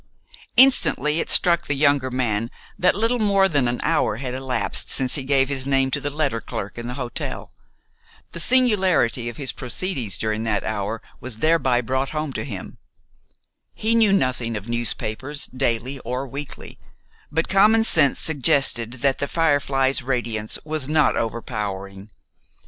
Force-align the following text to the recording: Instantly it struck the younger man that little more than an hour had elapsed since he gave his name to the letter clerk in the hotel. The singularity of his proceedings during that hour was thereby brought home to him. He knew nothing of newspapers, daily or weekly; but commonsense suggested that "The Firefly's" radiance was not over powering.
Instantly 0.57 1.19
it 1.19 1.29
struck 1.29 1.67
the 1.67 1.75
younger 1.75 2.09
man 2.09 2.49
that 2.75 2.95
little 2.95 3.19
more 3.19 3.47
than 3.47 3.67
an 3.67 3.79
hour 3.83 4.15
had 4.17 4.33
elapsed 4.33 4.89
since 4.89 5.13
he 5.13 5.23
gave 5.23 5.47
his 5.47 5.67
name 5.67 5.91
to 5.91 6.01
the 6.01 6.09
letter 6.09 6.41
clerk 6.41 6.79
in 6.79 6.87
the 6.87 6.95
hotel. 6.95 7.51
The 8.31 8.39
singularity 8.39 9.29
of 9.29 9.37
his 9.37 9.51
proceedings 9.51 10.17
during 10.17 10.41
that 10.41 10.63
hour 10.63 11.03
was 11.19 11.37
thereby 11.37 11.81
brought 11.81 12.09
home 12.09 12.33
to 12.33 12.43
him. 12.43 12.79
He 13.75 13.93
knew 13.93 14.11
nothing 14.11 14.57
of 14.57 14.67
newspapers, 14.67 15.45
daily 15.55 15.99
or 15.99 16.27
weekly; 16.27 16.79
but 17.31 17.47
commonsense 17.47 18.19
suggested 18.19 18.93
that 19.03 19.19
"The 19.19 19.27
Firefly's" 19.27 20.01
radiance 20.01 20.57
was 20.65 20.89
not 20.89 21.15
over 21.15 21.43
powering. 21.43 22.09